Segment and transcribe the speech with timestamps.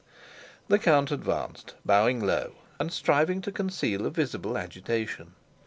[0.67, 5.33] The count advanced, bowing low, and striving to conceal a visible agitation.